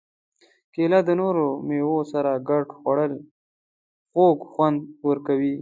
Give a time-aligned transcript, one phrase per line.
[0.73, 3.13] کېله د نورو مېوو سره ګډه خوړل
[4.13, 5.49] خوږ خوند ورکوي.